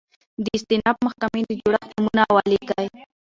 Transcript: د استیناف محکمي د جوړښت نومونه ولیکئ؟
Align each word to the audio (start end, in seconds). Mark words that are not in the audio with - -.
د 0.43 0.45
استیناف 0.57 0.97
محکمي 1.05 1.41
د 1.45 1.51
جوړښت 1.61 1.89
نومونه 1.95 2.23
ولیکئ؟ 2.35 2.87